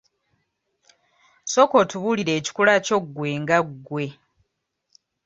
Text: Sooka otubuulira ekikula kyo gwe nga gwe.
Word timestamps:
Sooka 1.51 1.75
otubuulira 1.83 2.31
ekikula 2.39 2.73
kyo 2.85 2.97
gwe 3.13 3.29
nga 3.41 3.57
gwe. 3.85 4.05